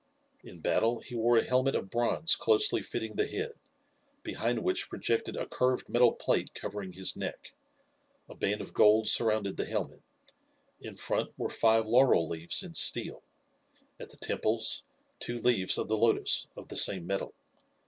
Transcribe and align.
In 0.43 0.61
battle 0.61 0.99
he 1.01 1.13
wore 1.13 1.37
a 1.37 1.43
helmet 1.43 1.75
of 1.75 1.91
bronze 1.91 2.35
closely 2.35 2.81
fitting 2.81 3.13
the 3.17 3.27
head, 3.27 3.53
behind 4.23 4.63
which 4.63 4.89
projected 4.89 5.35
a 5.35 5.45
curved 5.45 5.87
metal 5.89 6.11
plate 6.11 6.55
covering 6.55 6.93
his 6.93 7.15
neck. 7.15 7.53
A 8.27 8.33
band 8.33 8.61
of 8.61 8.73
gold 8.73 9.07
surrounded 9.07 9.57
the 9.57 9.65
helmet; 9.65 10.01
in 10.79 10.95
front 10.95 11.37
were 11.37 11.49
five 11.49 11.87
laurel 11.87 12.27
leaves 12.27 12.63
in 12.63 12.73
steel; 12.73 13.21
at 13.99 14.09
the 14.09 14.17
temples 14.17 14.81
two 15.19 15.37
leaves 15.37 15.77
of 15.77 15.87
the 15.87 15.97
lotus 15.97 16.47
of 16.57 16.69
the 16.69 16.77
same 16.77 17.05
metal. 17.05 17.35